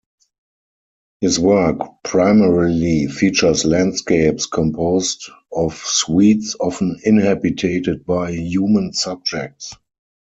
[1.19, 9.75] His work primarily features landscapes composed of sweets, often inhabited by human subjects.